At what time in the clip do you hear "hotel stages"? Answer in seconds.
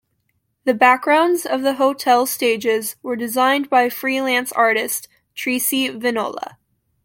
1.75-2.95